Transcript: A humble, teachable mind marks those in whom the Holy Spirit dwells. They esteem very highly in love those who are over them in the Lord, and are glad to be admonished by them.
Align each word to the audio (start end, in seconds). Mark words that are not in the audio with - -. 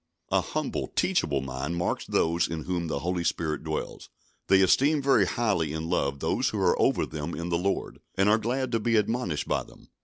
A 0.31 0.41
humble, 0.41 0.87
teachable 0.87 1.41
mind 1.41 1.75
marks 1.75 2.07
those 2.07 2.47
in 2.47 2.63
whom 2.63 2.87
the 2.87 3.01
Holy 3.01 3.23
Spirit 3.23 3.63
dwells. 3.63 4.09
They 4.47 4.61
esteem 4.63 4.99
very 4.99 5.27
highly 5.27 5.73
in 5.73 5.91
love 5.91 6.21
those 6.21 6.49
who 6.49 6.57
are 6.59 6.75
over 6.81 7.05
them 7.05 7.35
in 7.35 7.49
the 7.49 7.57
Lord, 7.59 7.99
and 8.15 8.27
are 8.27 8.39
glad 8.39 8.71
to 8.71 8.79
be 8.79 8.95
admonished 8.95 9.47
by 9.47 9.61
them. 9.61 9.89